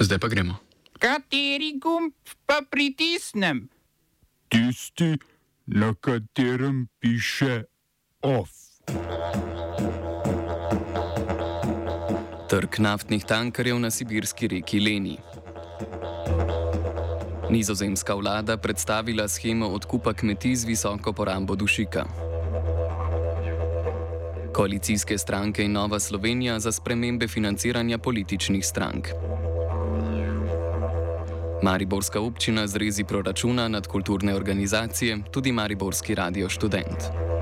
Zdaj 0.00 0.18
pa 0.18 0.28
gremo. 0.28 0.54
Kateri 0.98 1.76
gumb 1.76 2.12
pa 2.46 2.62
pritisnem? 2.70 3.68
Tisti, 4.48 5.18
na 5.66 5.94
katerem 6.00 6.88
piše 7.00 7.64
OF. 8.22 8.50
Trg 12.48 12.78
naftnih 12.78 13.24
tankerjev 13.24 13.78
na 13.78 13.90
sibirski 13.90 14.48
reki 14.48 14.80
Leni. 14.80 15.18
Nizozemska 17.50 18.14
vlada 18.14 18.56
predstavila 18.56 19.28
schemo 19.28 19.68
odkupa 19.68 20.12
kmetij 20.12 20.54
z 20.54 20.64
visoko 20.64 21.12
porabo 21.12 21.56
dušika. 21.56 22.04
Koalicijske 24.52 25.18
stranke 25.18 25.64
in 25.64 25.72
Nova 25.72 26.00
Slovenija 26.00 26.58
za 26.60 26.72
spremembe 26.72 27.28
financiranja 27.28 27.98
političnih 27.98 28.66
strank. 28.66 29.08
Mariborska 31.62 32.20
občina 32.20 32.66
zrezi 32.66 33.04
proračuna 33.04 33.68
nad 33.68 33.86
kulturne 33.86 34.34
organizacije, 34.34 35.18
tudi 35.30 35.52
Mariborski 35.52 36.14
radio 36.14 36.48
študent. 36.48 37.39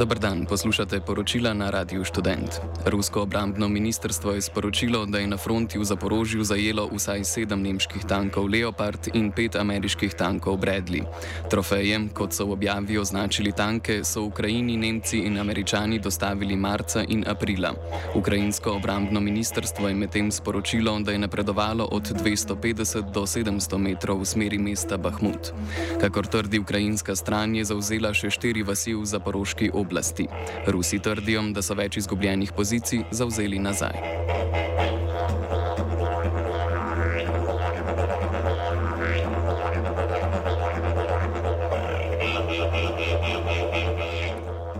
Dobr 0.00 0.16
dan, 0.18 0.46
poslušate 0.48 1.00
poročila 1.00 1.52
na 1.52 1.70
Radiu 1.70 2.04
Student. 2.04 2.60
Rusko 2.86 3.22
obrambno 3.22 3.68
ministrstvo 3.68 4.32
je 4.32 4.40
sporočilo, 4.40 5.06
da 5.06 5.18
je 5.18 5.26
na 5.26 5.36
fronti 5.36 5.78
v 5.78 5.84
Zaporožju 5.84 6.44
zajelo 6.44 6.88
vsaj 6.88 7.24
sedem 7.24 7.60
nemških 7.62 8.08
tankov 8.08 8.48
Leopard 8.48 9.12
in 9.12 9.28
pet 9.32 9.56
ameriških 9.60 10.14
tankov 10.16 10.56
Bradley. 10.56 11.04
Trofeje, 11.50 12.00
kot 12.16 12.32
so 12.32 12.46
v 12.48 12.56
objavi 12.56 12.96
označili 12.98 13.52
tanke, 13.52 14.00
so 14.04 14.24
Ukrajini, 14.24 14.76
Nemci 14.80 15.18
in 15.18 15.36
Američani 15.38 15.98
dostavili 15.98 16.56
marca 16.56 17.04
in 17.08 17.24
aprila. 17.28 17.74
Ukrajinsko 18.16 18.72
obrambno 18.80 19.20
ministrstvo 19.20 19.88
je 19.88 19.94
medtem 19.94 20.32
sporočilo, 20.32 20.96
da 21.00 21.12
je 21.12 21.18
napredovalo 21.18 21.84
od 21.84 22.08
250 22.24 23.12
do 23.12 23.28
700 23.28 23.78
metrov 23.78 24.24
v 24.24 24.24
smeri 24.24 24.58
mesta 24.58 24.96
Bahmut. 24.96 25.52
Kakor 26.00 26.26
trdi 26.26 26.58
ukrajinska 26.58 27.16
stran, 27.16 27.54
je 27.54 27.68
zauzela 27.68 28.16
še 28.16 28.30
štiri 28.30 28.64
vasi 28.64 28.96
v 28.96 29.04
Zaporožki 29.04 29.68
oblasti 29.68 29.89
oblasti. 29.90 30.26
Rusi 30.66 30.98
trdijo, 30.98 31.42
da 31.50 31.62
so 31.62 31.74
več 31.74 31.96
izgubljenih 31.96 32.52
pozicij 32.56 33.02
zauzeli 33.10 33.58
nazaj. 33.58 33.98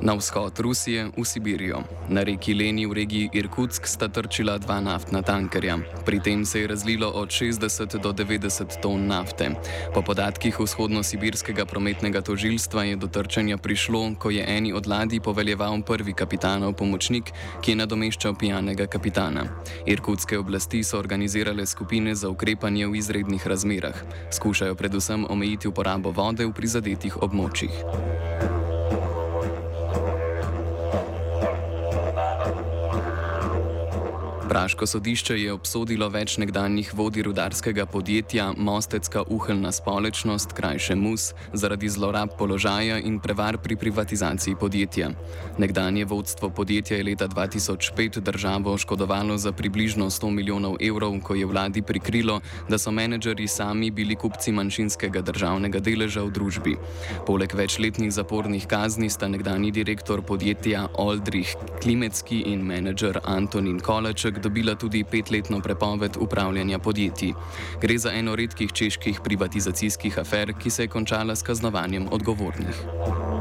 Na 0.03 0.15
vzhod 0.15 0.61
Rusije, 0.61 1.11
v 1.17 1.25
Sibirijo. 1.25 1.83
Na 2.09 2.23
reki 2.25 2.55
Leni 2.55 2.87
v 2.87 2.93
regiji 2.93 3.31
Irkutsk 3.33 3.85
sta 3.85 4.09
trčila 4.09 4.57
dva 4.59 4.81
naftna 4.81 5.21
tankerja. 5.23 5.77
Pri 6.09 6.21
tem 6.21 6.45
se 6.45 6.61
je 6.61 6.67
razlilo 6.67 7.09
od 7.09 7.29
60 7.29 8.01
do 8.01 8.13
90 8.13 8.81
ton 8.81 9.07
nafte. 9.07 9.51
Po 9.95 10.03
podatkih 10.03 10.57
vzhodno-sibirskega 10.57 11.69
prometnega 11.69 12.25
tožilstva 12.25 12.85
je 12.85 12.97
do 12.97 13.13
trčanja 13.13 13.61
prišlo, 13.61 14.17
ko 14.17 14.31
je 14.31 14.41
eni 14.57 14.73
od 14.73 14.87
ladij 14.87 15.21
poveljeval 15.21 15.83
prvi 15.85 16.13
kapitanov 16.17 16.73
pomočnik, 16.81 17.33
ki 17.61 17.71
je 17.71 17.77
nadomeščal 17.77 18.35
pijanega 18.41 18.87
kapitana. 18.87 19.45
Irkutske 19.87 20.39
oblasti 20.39 20.81
so 20.81 20.97
organizirale 20.99 21.67
skupine 21.67 22.15
za 22.15 22.33
ukrepanje 22.33 22.87
v 22.87 22.97
izrednih 22.97 23.47
razmerah. 23.47 24.01
Skušajo 24.33 24.75
predvsem 24.75 25.27
omejiti 25.29 25.69
uporabo 25.69 26.11
vode 26.11 26.49
v 26.49 26.57
prizadetih 26.57 27.21
območjih. 27.21 28.60
Praško 34.51 34.87
sodišče 34.87 35.35
je 35.39 35.53
obsodilo 35.55 36.09
več 36.11 36.33
nekdanjih 36.43 36.89
vodij 36.99 37.23
rudarskega 37.23 37.85
podjetja 37.87 38.49
Mostecka 38.57 39.23
uheljna 39.31 39.71
společnost, 39.73 40.53
krajše 40.59 40.97
MUS, 40.99 41.29
zaradi 41.53 41.89
zlorab 41.89 42.33
položaja 42.39 42.97
in 42.99 43.21
prevar 43.23 43.61
pri 43.63 43.77
privatizaciji 43.77 44.57
podjetja. 44.61 45.13
Nekdanje 45.59 46.05
vodstvo 46.05 46.51
podjetja 46.51 46.97
je 46.97 47.05
leta 47.05 47.29
2005 47.29 48.19
državo 48.21 48.73
oškodovalo 48.73 49.37
za 49.39 49.53
približno 49.53 50.09
100 50.11 50.31
milijonov 50.31 50.75
evrov, 50.81 51.15
ko 51.23 51.39
je 51.39 51.47
vladi 51.47 51.83
prikrilo, 51.83 52.41
da 52.69 52.79
so 52.79 52.91
menedžeri 52.91 53.47
sami 53.49 53.91
bili 53.91 54.17
kupci 54.17 54.53
manjšinskega 54.53 55.23
državnega 55.31 55.79
deleža 55.79 56.27
v 56.27 56.35
družbi. 56.41 56.75
Poleg 57.27 57.55
večletnih 57.55 58.11
zapornih 58.13 58.67
kazni 58.67 59.11
sta 59.11 59.29
nekdani 59.29 59.71
direktor 59.71 60.27
podjetja 60.27 60.89
Oldrich 60.99 61.55
Klimecki 61.83 62.43
in 62.51 62.67
menedžer 62.67 63.23
Antonin 63.25 63.79
Koleček 63.79 64.40
dobila 64.41 64.75
tudi 64.75 65.05
petletno 65.05 65.61
prepoved 65.61 66.17
upravljanja 66.21 66.79
podjetij. 66.79 67.33
Gre 67.81 67.99
za 67.99 68.13
eno 68.13 68.37
redkih 68.37 68.73
čeških 68.73 69.21
privatizacijskih 69.25 70.19
afer, 70.19 70.55
ki 70.63 70.71
se 70.71 70.83
je 70.83 70.89
končala 70.89 71.37
s 71.37 71.43
kaznovanjem 71.43 72.09
odgovornih. 72.11 73.40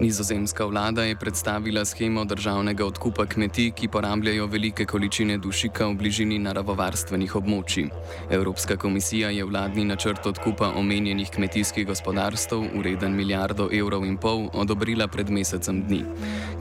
Nizozemska 0.00 0.64
vlada 0.64 1.02
je 1.02 1.16
predstavila 1.16 1.84
schemo 1.84 2.24
državnega 2.24 2.84
odkupa 2.86 3.26
kmetij, 3.26 3.70
ki 3.70 3.88
porabljajo 3.88 4.46
velike 4.46 4.84
količine 4.86 5.38
dušika 5.38 5.88
v 5.88 5.96
bližini 5.98 6.38
naravovarstvenih 6.38 7.34
območij. 7.36 7.88
Evropska 8.30 8.76
komisija 8.76 9.30
je 9.30 9.44
vladni 9.44 9.84
načrt 9.84 10.26
odkupa 10.26 10.68
omenjenih 10.76 11.30
kmetijskih 11.30 11.86
gospodarstv, 11.86 12.54
ureden 12.78 13.16
milijardo 13.16 13.66
evrov 13.72 14.06
in 14.06 14.16
pol, 14.16 14.46
odobrila 14.52 15.08
pred 15.08 15.30
mesecem 15.30 15.82
dni. 15.88 16.04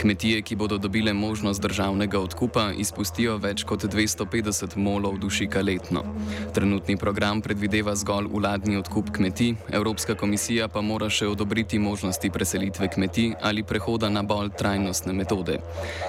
Kmetije, 0.01 0.41
ki 0.41 0.55
bodo 0.55 0.77
dobile 0.77 1.13
možnost 1.13 1.61
državnega 1.61 2.19
odkupa, 2.19 2.71
izpustijo 2.77 3.37
več 3.37 3.63
kot 3.63 3.85
250 3.85 4.77
molov 4.77 5.19
dušika 5.21 5.61
letno. 5.61 6.03
Trenutni 6.53 6.97
program 6.97 7.41
predvideva 7.41 7.95
zgolj 7.95 8.33
vladni 8.33 8.81
odkup 8.81 9.13
kmetij, 9.13 9.53
Evropska 9.69 10.15
komisija 10.15 10.67
pa 10.67 10.81
mora 10.81 11.09
še 11.09 11.27
odobriti 11.27 11.79
možnosti 11.79 12.33
preselitve 12.33 12.89
kmetij 12.89 13.26
ali 13.41 13.63
prehoda 13.63 14.09
na 14.09 14.23
bolj 14.23 14.49
trajnostne 14.57 15.13
metode. 15.13 15.59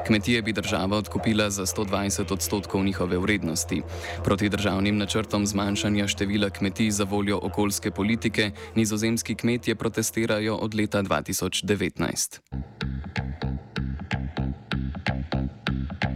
Kmetije 0.06 0.42
bi 0.42 0.52
država 0.52 0.96
odkupila 0.96 1.50
za 1.50 1.66
120 1.66 2.32
odstotkov 2.32 2.84
njihove 2.84 3.18
vrednosti. 3.18 3.82
Proti 4.24 4.48
državnim 4.48 4.98
načrtom 4.98 5.46
zmanjšanja 5.46 6.08
števila 6.08 6.50
kmetij 6.50 6.90
za 6.90 7.04
voljo 7.04 7.40
okoljske 7.42 7.90
politike 7.90 8.50
nizozemski 8.74 9.34
kmetje 9.34 9.74
protestirajo 9.74 10.56
od 10.56 10.74
leta 10.74 11.02
2019. 11.02 12.38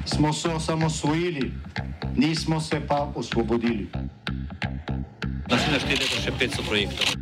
Smo 0.06 0.32
se 0.32 0.48
osamosvojili, 0.48 1.52
nismo 2.16 2.60
se 2.60 2.80
pa 2.88 3.12
osvobodili. 3.14 3.88
Naslednje 5.50 5.78
število 5.78 6.22
še 6.24 6.32
500 6.40 6.68
projektov 6.68 7.21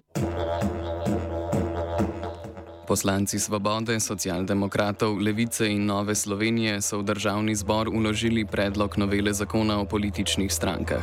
Poslanci 2.91 3.39
Svobode, 3.39 3.95
socialdemokratov, 4.03 5.15
Levice 5.15 5.63
in 5.63 5.87
Nove 5.87 6.11
Slovenije 6.11 6.81
so 6.83 6.99
v 6.99 7.07
državni 7.07 7.55
zbor 7.55 7.87
uložili 7.87 8.43
predlog 8.43 8.97
novele 8.99 9.31
zakona 9.33 9.79
o 9.79 9.85
političnih 9.87 10.51
strankah. 10.51 10.99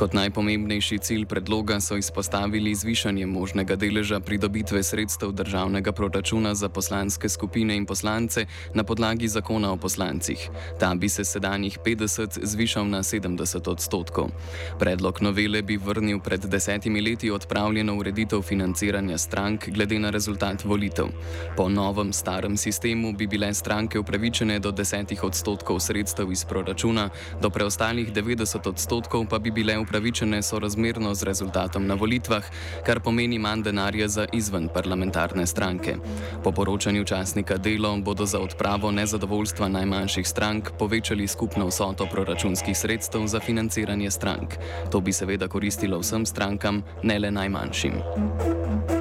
Kot 0.00 0.16
najpomembnejši 0.16 0.98
cilj 0.98 1.26
predloga 1.28 1.76
so 1.80 2.00
izpostavili 2.00 2.72
zvišanje 2.74 3.26
možnega 3.26 3.76
deleža 3.76 4.20
pridobitve 4.20 4.80
sredstev 4.82 5.36
državnega 5.36 5.92
proračuna 5.92 6.54
za 6.54 6.72
poslanske 6.72 7.28
skupine 7.28 7.76
in 7.76 7.84
poslance 7.84 8.46
na 8.72 8.84
podlagi 8.84 9.28
zakona 9.28 9.72
o 9.72 9.76
poslancih. 9.76 10.48
Ta 10.80 10.94
bi 10.94 11.08
se 11.08 11.24
sedanjih 11.24 11.78
50 11.84 12.40
zvišal 12.42 12.88
na 12.88 13.02
70 13.04 13.70
odstotkov. 13.70 14.32
Predlog 14.78 15.20
novele 15.20 15.62
bi 15.62 15.76
vrnil 15.76 16.16
pred 16.20 16.40
desetimi 16.40 17.00
leti 17.00 17.30
odpravljeno 17.30 17.96
ureditev 17.96 18.40
financiranja 18.40 19.18
strank 19.18 19.68
glede 19.68 19.98
na 19.98 20.10
rezultat 20.10 20.64
volitev. 20.64 21.25
Po 21.56 21.68
novem 21.68 22.12
starem 22.12 22.56
sistemu 22.56 23.12
bi 23.12 23.26
bile 23.26 23.54
stranke 23.54 23.98
upravičene 23.98 24.58
do 24.58 24.72
10 24.72 25.24
odstotkov 25.24 25.80
sredstev 25.80 26.32
iz 26.32 26.44
proračuna, 26.44 27.08
do 27.40 27.50
preostalih 27.50 28.12
90 28.12 28.68
odstotkov 28.68 29.26
pa 29.30 29.38
bi 29.38 29.50
bile 29.50 29.78
upravičene 29.78 30.42
sorazmerno 30.42 31.14
z 31.14 31.22
rezultatom 31.22 31.86
na 31.86 31.94
volitvah, 31.94 32.44
kar 32.86 33.00
pomeni 33.00 33.38
manj 33.38 33.62
denarja 33.62 34.08
za 34.08 34.26
izven 34.32 34.68
parlamentarne 34.68 35.46
stranke. 35.46 35.96
Po 36.44 36.52
poročanju 36.52 37.04
časnika 37.04 37.56
Delo 37.56 37.96
bodo 37.96 38.26
za 38.26 38.40
odpravo 38.40 38.90
nezadovoljstva 38.90 39.68
najmanjših 39.68 40.28
strank 40.28 40.70
povečali 40.78 41.26
skupno 41.26 41.66
vsoto 41.66 42.06
proračunskih 42.06 42.78
sredstev 42.78 43.26
za 43.26 43.40
financiranje 43.40 44.10
strank. 44.10 44.54
To 44.92 45.00
bi 45.00 45.12
seveda 45.12 45.48
koristilo 45.48 45.98
vsem 45.98 46.26
strankam, 46.26 46.82
ne 47.02 47.18
le 47.18 47.30
najmanjšim. 47.30 48.95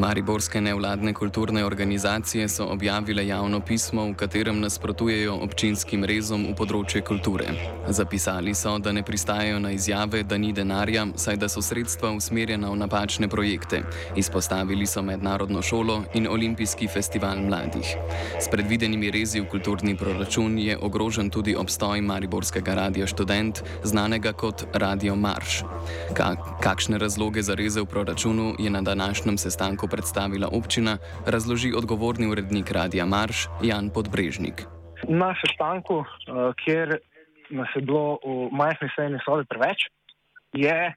Mariborske 0.00 0.60
nevladne 0.60 1.12
kulturne 1.14 1.64
organizacije 1.64 2.48
so 2.48 2.66
objavile 2.66 3.26
javno 3.26 3.60
pismo, 3.60 4.04
v 4.04 4.14
katerem 4.14 4.60
nasprotujejo 4.60 5.34
občinskim 5.44 6.06
rezom 6.08 6.46
v 6.48 6.54
področje 6.56 7.02
kulture. 7.04 7.52
Zapisali 7.88 8.54
so, 8.56 8.78
da 8.78 8.94
ne 8.96 9.02
pristajajo 9.04 9.58
na 9.60 9.74
izjave, 9.76 10.22
da 10.24 10.38
ni 10.40 10.54
denarja, 10.56 11.04
saj 11.20 11.36
da 11.36 11.50
so 11.52 11.60
sredstva 11.60 12.14
usmerjena 12.16 12.70
v 12.72 12.78
napačne 12.80 13.28
projekte. 13.28 13.82
Izpostavili 14.16 14.86
so 14.86 15.02
mednarodno 15.04 15.60
šolo 15.62 15.98
in 16.14 16.30
olimpijski 16.32 16.88
festival 16.88 17.44
mladih. 17.44 17.92
S 18.40 18.48
predvidenimi 18.48 19.12
rezi 19.12 19.44
v 19.44 19.50
kulturni 19.52 19.98
proračun 20.00 20.56
je 20.58 20.78
ogrožen 20.80 21.28
tudi 21.28 21.56
obstoj 21.56 22.00
Mariborskega 22.00 22.78
radia 22.80 23.06
študent, 23.06 23.60
znanega 23.84 24.32
kot 24.32 24.64
Radio 24.72 25.12
Marš. 25.16 25.60
Ka 26.16 26.32
kakšne 26.64 26.96
razloge 26.98 27.44
za 27.44 27.54
reze 27.54 27.84
v 27.84 27.92
proračunu 27.92 28.54
je 28.58 28.70
na 28.70 28.80
današnjem 28.80 29.36
sestanku 29.38 29.89
predstavila 29.90 30.48
občina, 30.52 30.98
razloži 31.26 31.72
odgovorni 31.76 32.26
urednik 32.30 32.70
Radia 32.70 33.06
Marš 33.06 33.46
Jan 33.62 33.90
Podbrežnik. 33.94 34.64
Na 35.08 35.34
sestanku, 35.40 36.04
eh, 36.04 36.52
kjer 36.64 36.98
nas 37.50 37.68
je 37.74 37.82
bilo 37.82 38.18
v 38.24 38.48
majhni 38.52 38.88
sejni 38.96 39.18
sobi 39.24 39.44
preveč, 39.50 39.88
je 40.52 40.94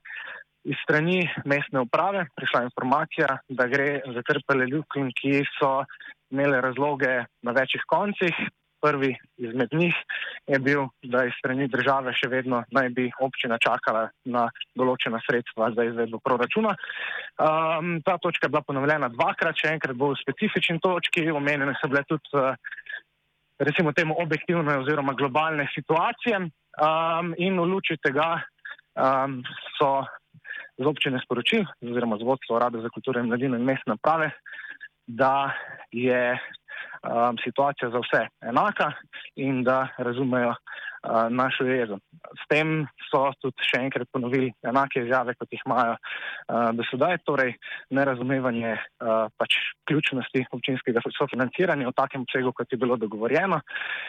iz 0.63 0.77
strani 0.83 1.27
mestne 1.45 1.81
uprave 1.83 2.25
prišla 2.35 2.63
informacija, 2.63 3.37
da 3.49 3.67
gre 3.67 4.01
za 4.15 4.21
trpele 4.27 4.67
ljubljen, 4.71 5.11
ki 5.19 5.43
so 5.57 5.83
imele 6.31 6.61
razloge 6.61 7.23
na 7.41 7.51
večjih 7.51 7.83
koncih, 7.87 8.35
prvi 8.83 9.13
izmed 9.37 9.71
njih 9.71 9.95
je 10.47 10.59
bil, 10.59 10.85
da 11.03 11.23
iz 11.25 11.35
strani 11.39 11.69
države 11.71 12.11
še 12.19 12.27
vedno 12.31 12.63
naj 12.75 12.89
bi 12.97 13.05
občina 13.23 13.57
čakala 13.63 14.09
na 14.25 14.49
določena 14.75 15.21
sredstva 15.23 15.71
za 15.75 15.85
izvedbo 15.87 16.19
proračuna. 16.23 16.73
Um, 17.39 17.95
ta 18.03 18.17
točka 18.19 18.47
je 18.47 18.53
bila 18.55 18.63
ponovljena 18.67 19.07
dvakrat, 19.13 19.55
še 19.59 19.71
enkrat 19.77 19.95
bolj 19.95 20.17
v 20.17 20.23
specifični 20.25 20.81
točki, 20.83 21.29
omenjene 21.31 21.77
so 21.79 21.87
bile 21.91 22.03
tudi, 22.09 22.27
uh, 22.35 22.51
recimo 23.63 23.93
temu, 23.95 24.17
objektivne 24.19 24.81
oziroma 24.83 25.15
globalne 25.15 25.69
situacije 25.75 26.41
um, 26.43 27.31
in 27.39 27.61
v 27.61 27.69
luči 27.71 27.97
tega 28.03 28.35
um, 28.99 29.39
so 29.77 30.03
z 30.77 30.85
občine 30.89 31.21
sporočili, 31.23 31.63
oziroma 31.85 32.17
z 32.17 32.27
vodstvo 32.27 32.59
Rada 32.59 32.81
za 32.81 32.89
kulturo 32.89 33.21
in 33.21 33.29
mladino 33.29 33.55
in 33.55 33.63
mestne 33.63 33.95
prave, 34.01 34.33
da 35.07 35.53
je 35.91 36.33
um, 37.03 37.37
situacija 37.43 37.89
za 37.89 37.99
vse 37.99 38.27
enaka 38.41 38.91
in 39.35 39.63
da 39.63 39.87
razumejo 39.97 40.49
uh, 40.49 40.57
našo 41.29 41.63
jezo. 41.63 41.97
S 42.43 42.47
tem 42.49 42.85
so 43.11 43.25
tudi 43.41 43.67
še 43.67 43.81
enkrat 43.83 44.07
ponovili 44.11 44.51
enake 44.63 45.03
izjave, 45.03 45.35
kot 45.39 45.51
jih 45.51 45.63
imajo 45.65 45.95
uh, 45.97 46.69
do 46.75 46.85
sedaj, 46.91 47.19
torej 47.27 47.55
nerazumevanje 47.89 48.75
uh, 48.75 49.27
pač 49.37 49.59
ključnosti 49.89 50.45
občinskega 50.51 51.03
sofinanciranja 51.17 51.89
v 51.89 51.97
takem 51.97 52.23
obsegu, 52.27 52.53
kot 52.55 52.71
je 52.71 52.79
bilo 52.79 52.97
dogovorjeno 52.97 53.59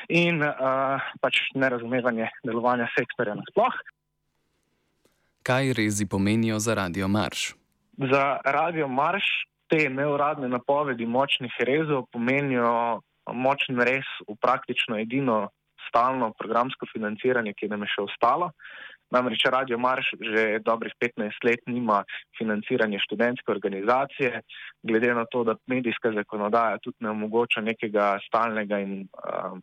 in 0.08 0.42
uh, 0.42 1.02
pač 1.20 1.42
nerazumevanje 1.54 2.30
delovanja 2.46 2.88
sektorja 2.94 3.36
nasploh. 3.40 3.82
Kaj 5.44 5.74
rezi 5.76 6.06
pomenijo 6.08 6.58
za 6.58 6.74
Radio 6.74 7.08
Marš? 7.08 7.52
Za 7.98 8.38
Radio 8.44 8.88
Marš 8.88 9.26
te 9.68 9.88
neuradne 9.88 10.48
napovedi 10.48 11.06
močnih 11.06 11.52
rezov 11.66 12.06
pomenijo 12.12 13.00
močen 13.32 13.80
res 13.80 14.08
v 14.28 14.36
praktično 14.40 14.98
edino 15.00 15.48
stalno 15.88 16.32
programsko 16.38 16.86
financiranje, 16.92 17.54
ki 17.56 17.68
nam 17.68 17.84
je 17.84 17.94
še 17.94 18.02
ostalo. 18.08 18.50
Namreč 19.14 19.44
Radio 19.52 19.78
Marš 19.78 20.10
že 20.18 20.58
dobrih 20.64 20.94
15 20.98 21.44
let 21.46 21.62
nima 21.70 22.02
financiranja 22.38 22.98
študentske 23.04 23.52
organizacije, 23.52 24.40
glede 24.82 25.14
na 25.14 25.24
to, 25.30 25.44
da 25.44 25.54
medijska 25.70 26.12
zakonodaja 26.16 26.80
tudi 26.82 27.04
ne 27.04 27.12
omogoča 27.12 27.60
nekega 27.60 28.18
stalnega 28.26 28.80
in 28.82 29.04
uh, 29.06 29.58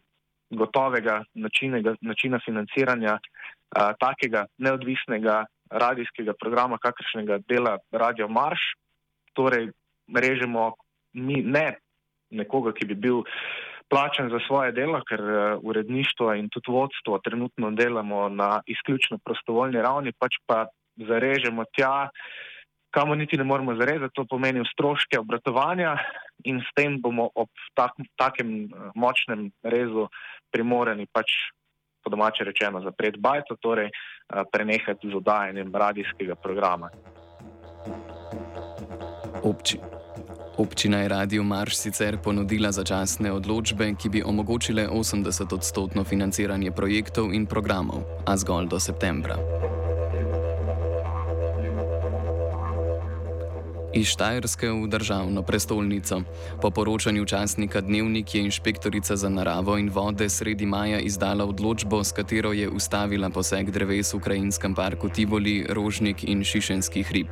gotovega 0.51 1.23
načinega, 1.33 1.95
načina 2.01 2.39
financiranja 2.45 3.17
uh, 3.17 3.91
takega 3.99 4.45
neodvisnega 4.57 5.43
radijskega 5.71 6.33
programa, 6.39 6.77
kakršnega 6.77 7.41
dela 7.47 7.77
Radio 7.91 8.27
Marš. 8.27 8.75
Torej, 9.33 9.71
režemo 10.15 10.73
mi 11.13 11.41
ne 11.43 11.75
nekoga, 12.31 12.73
ki 12.73 12.87
bi 12.87 12.95
bil 12.95 13.23
plačen 13.91 14.31
za 14.31 14.39
svoje 14.47 14.71
delo, 14.71 15.01
ker 15.07 15.21
uh, 15.21 15.59
uredništvo 15.63 16.33
in 16.39 16.49
tudi 16.49 16.71
vodstvo 16.71 17.19
trenutno 17.19 17.71
delamo 17.71 18.29
na 18.29 18.61
izključno 18.65 19.19
prostovoljni 19.25 19.81
ravni, 19.81 20.13
pač 20.19 20.39
pa 20.47 20.65
zarežemo 20.95 21.65
tja, 21.75 22.09
kamo 22.95 23.15
niti 23.15 23.37
ne 23.37 23.43
moremo 23.43 23.75
zarezati, 23.75 24.15
to 24.15 24.25
pomeni 24.29 24.63
stroške 24.73 25.19
obratovanja 25.19 25.97
in 26.43 26.59
s 26.59 26.71
tem 26.75 27.01
bomo 27.01 27.29
ob 27.35 27.49
tak, 27.75 27.99
takem 28.15 28.63
uh, 28.63 28.91
močnem 28.95 29.49
rezu 29.63 30.07
primorani 30.51 31.07
pač 31.11 31.51
po 32.01 32.09
domače 32.09 32.47
rečeno 32.47 32.81
zapreti 32.81 33.19
bajto, 33.19 33.59
torej 33.59 33.91
uh, 33.91 34.43
prenehati 34.51 35.11
z 35.11 35.19
oddajanjem 35.19 35.75
radijskega 35.75 36.35
programa. 36.35 36.89
Občina. 39.43 40.00
Občina 40.61 41.01
je 41.01 41.07
Radio 41.09 41.43
Marš 41.43 41.75
sicer 41.75 42.17
ponudila 42.21 42.69
začasne 42.71 43.31
odločbe, 43.33 43.95
ki 43.97 44.09
bi 44.09 44.21
omogočile 44.21 44.85
80-odstotno 44.93 46.05
financiranje 46.05 46.69
projektov 46.71 47.33
in 47.33 47.49
programov, 47.49 48.05
a 48.29 48.37
zgolj 48.37 48.69
do 48.69 48.77
septembra. 48.77 49.41
Iz 53.93 54.07
Štajerske 54.07 54.69
v 54.71 54.87
državno 54.87 55.41
prestolnico. 55.43 56.21
Po 56.61 56.71
poročanju 56.71 57.25
časnika 57.25 57.81
Dnevnik 57.81 58.35
je 58.35 58.41
inšpektorica 58.41 59.15
za 59.15 59.29
naravo 59.29 59.77
in 59.77 59.89
vode 59.89 60.29
sredi 60.29 60.65
maja 60.65 60.99
izdala 60.99 61.45
odločbo, 61.45 62.03
s 62.03 62.11
katero 62.11 62.53
je 62.53 62.69
ustavila 62.69 63.29
poseg 63.29 63.71
dreves 63.71 64.13
v 64.13 64.19
krajinskem 64.19 64.75
parku 64.75 65.09
Tivoli, 65.09 65.65
Rožnik 65.69 66.23
in 66.23 66.43
Šišenski 66.43 67.03
hrib. 67.03 67.27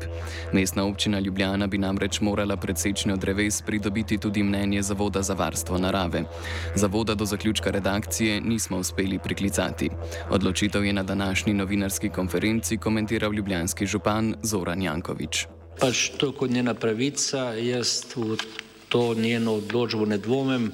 Mestna 0.54 0.84
občina 0.84 1.20
Ljubljana 1.20 1.68
bi 1.68 1.78
namreč 1.78 2.20
morala 2.22 2.58
predsečnjo 2.58 3.16
dreves 3.16 3.62
pridobiti 3.62 4.18
tudi 4.18 4.44
mnenje 4.44 4.82
Zavoda 4.82 5.22
za 5.22 5.34
varstvo 5.34 5.78
narave. 5.78 6.24
Zavoda 6.76 7.16
do 7.16 7.26
zaključka 7.26 7.72
redakcije 7.72 8.42
nismo 8.42 8.78
uspeli 8.78 9.20
priklicati. 9.20 9.90
Odločitev 10.30 10.86
je 10.86 10.94
na 10.94 11.04
današnji 11.04 11.54
novinarski 11.54 12.10
konferenci 12.10 12.78
komentiral 12.78 13.34
ljubljanski 13.34 13.86
župan 13.86 14.36
Zoran 14.44 14.82
Jankovič 14.82 15.59
pač 15.80 16.10
to 16.18 16.32
kot 16.36 16.52
njena 16.52 16.74
pravica, 16.74 17.54
jaz 17.56 18.04
v 18.16 18.36
to 18.90 19.14
njeno 19.14 19.60
odločbo 19.62 20.06
ne 20.06 20.18
dvomim, 20.18 20.72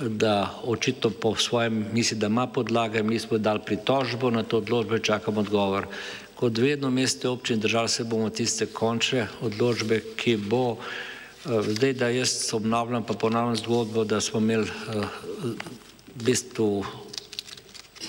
da 0.00 0.60
očitno 0.64 1.10
po 1.10 1.34
svojem 1.36 1.86
misli, 1.92 2.18
da 2.18 2.26
ima 2.26 2.46
podlage, 2.46 3.02
mi 3.02 3.18
smo 3.18 3.38
dali 3.38 3.60
pritožbo 3.66 4.30
na 4.30 4.42
to 4.42 4.58
odločbo 4.58 4.96
in 4.96 5.02
čakamo 5.02 5.40
odgovor. 5.40 5.86
Kot 6.34 6.58
vedno 6.58 6.90
meste 6.90 7.28
občine 7.28 7.62
držali 7.62 7.88
se 7.88 8.04
bomo 8.04 8.30
tiste 8.30 8.66
končne 8.66 9.28
odločbe, 9.40 10.00
ki 10.16 10.36
bo 10.36 10.76
eh, 10.76 11.62
zdaj, 11.68 11.92
da 11.92 12.08
jaz 12.08 12.50
obnavljam 12.52 13.04
pa 13.06 13.14
ponavljam 13.14 13.56
zgodbo, 13.56 14.04
da 14.04 14.20
smo 14.20 14.40
imeli 14.40 14.66
eh, 14.66 15.06
v 15.44 16.24
bistvu 16.24 16.84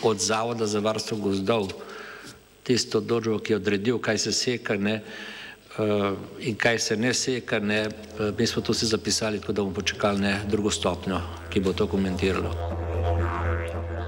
od 0.04 0.20
Zavoda 0.20 0.66
za 0.68 0.80
varstvo 0.80 1.18
gozdov 1.18 1.72
tisto 2.64 2.98
odločbo, 2.98 3.40
ki 3.40 3.54
je 3.54 3.58
odredil, 3.62 4.00
kaj 4.02 4.18
se 4.18 4.32
seka, 4.34 4.78
ne, 4.78 5.02
in 6.39 6.55
kaj 6.55 6.79
se 6.79 6.98
ne 6.98 7.13
seka, 7.13 7.60
ne, 7.60 7.79
eh, 7.79 8.32
mi 8.38 8.48
smo 8.48 8.62
to 8.62 8.72
vse 8.72 8.86
zapisali, 8.86 9.39
tako 9.39 9.53
da 9.53 9.62
bomo 9.62 9.74
počakali 9.75 10.20
ne 10.20 10.39
drugo 10.48 10.72
stopnjo, 10.72 11.20
ki 11.50 11.60
bo 11.60 11.74
to 11.74 11.88
komentiralo. 11.88 12.51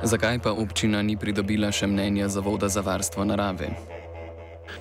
Zakaj 0.03 0.39
pa 0.39 0.51
občina 0.51 1.01
ni 1.01 1.17
pridobila 1.17 1.71
še 1.71 1.87
mnenja 1.87 2.29
Zavoda 2.29 2.69
za 2.69 2.81
varstvo 2.81 3.25
narave? 3.25 3.69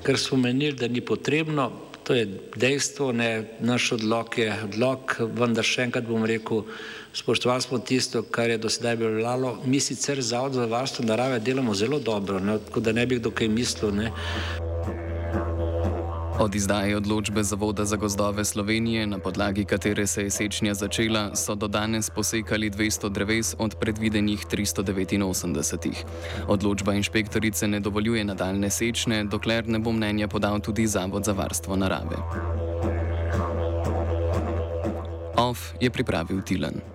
Ker 0.03 0.19
smo 0.19 0.39
menili, 0.39 0.77
da 0.77 0.89
ni 0.89 1.01
potrebno, 1.01 1.73
To 2.07 2.15
je 2.15 2.27
dejstvo, 2.57 3.11
ne, 3.13 3.45
naš 3.61 3.93
odlok 3.93 4.39
je 4.39 4.53
odlok, 4.65 5.17
vendar 5.35 5.67
še 5.67 5.89
enkrat 5.89 6.07
bom 6.07 6.23
rekel, 6.23 6.63
spoštovali 7.11 7.65
smo 7.65 7.81
tisto, 7.83 8.23
kar 8.23 8.53
je 8.53 8.61
do 8.63 8.71
sedaj 8.71 8.95
bilo 9.01 9.11
veljalo. 9.17 9.57
Mi 9.67 9.81
sicer 9.83 10.23
Zavod 10.23 10.55
za 10.55 10.69
varstvo 10.71 11.03
narave 11.03 11.41
delamo 11.43 11.75
zelo 11.75 11.99
dobro, 11.99 12.39
ne, 12.39 12.61
tako 12.69 12.81
da 12.87 12.95
ne 12.95 13.07
bi 13.11 13.19
kdo 13.19 13.35
kaj 13.35 13.51
mislil. 13.51 13.91
Ne. 13.91 14.13
Od 16.39 16.55
izdaje 16.55 16.97
odločbe 16.97 17.43
Zavoda 17.43 17.85
za 17.85 17.97
gozdove 17.97 18.45
Slovenije, 18.45 19.07
na 19.07 19.19
podlagi 19.19 19.65
katere 19.65 20.07
se 20.07 20.23
je 20.23 20.31
sečnja 20.31 20.75
začela, 20.75 21.37
so 21.37 21.55
do 21.55 21.69
danes 21.69 22.11
posekali 22.11 22.71
200 22.71 23.09
dreves 23.09 23.55
od 23.59 23.75
predvidenih 23.81 24.47
389. 24.51 26.05
Odločba 26.49 26.95
inšpektorice 26.95 27.69
ne 27.69 27.81
dovoljuje 27.81 28.25
nadaljne 28.25 28.71
sečne, 28.71 29.25
dokler 29.25 29.69
ne 29.69 29.79
bo 29.79 29.93
mnenja 29.93 30.29
podal 30.29 30.61
tudi 30.61 30.87
Zavod 30.87 31.25
za 31.25 31.33
varstvo 31.33 31.77
narave. 31.77 32.17
OF 35.37 35.73
je 35.81 35.91
pripravil 35.91 36.43
Tilen. 36.43 36.87